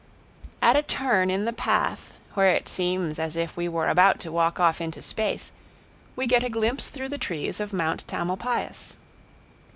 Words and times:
At 0.63 0.75
a 0.75 0.81
turn 0.81 1.29
in 1.29 1.45
the 1.45 1.53
path, 1.53 2.15
where 2.33 2.47
it 2.55 2.67
seems 2.67 3.19
as 3.19 3.35
if 3.35 3.55
we 3.55 3.67
were 3.69 3.87
about 3.87 4.19
to 4.21 4.31
walk 4.31 4.59
off 4.59 4.81
into 4.81 4.99
space, 4.99 5.51
we 6.15 6.25
get 6.25 6.43
a 6.43 6.49
glimpse 6.49 6.89
through 6.89 7.09
the 7.09 7.19
trees 7.19 7.59
of 7.59 7.71
Mount 7.71 8.07
Tamalpais. 8.07 8.95